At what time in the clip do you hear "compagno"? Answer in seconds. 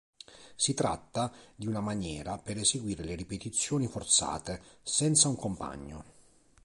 5.35-6.03